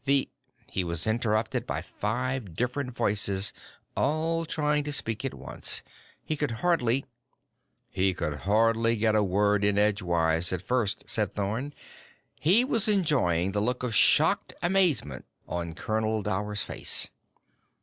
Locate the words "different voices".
2.55-3.53